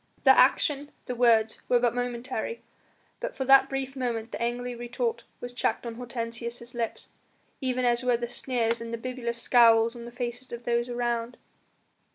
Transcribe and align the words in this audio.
The 0.23 0.35
action, 0.35 0.89
the 1.05 1.13
words, 1.13 1.61
were 1.69 1.77
but 1.77 1.93
momentary, 1.93 2.63
but 3.19 3.35
for 3.35 3.45
that 3.45 3.69
brief 3.69 3.95
moment 3.95 4.31
the 4.31 4.41
angry 4.41 4.73
retort 4.73 5.25
was 5.39 5.53
checked 5.53 5.85
on 5.85 5.93
Hortensius' 5.93 6.73
lips, 6.73 7.09
even 7.61 7.85
as 7.85 8.01
were 8.03 8.17
the 8.17 8.27
sneers 8.27 8.81
and 8.81 8.91
the 8.91 8.97
bibulous 8.97 9.39
scowls 9.39 9.95
on 9.95 10.05
the 10.05 10.11
faces 10.11 10.51
of 10.51 10.63
those 10.65 10.89
around. 10.89 11.37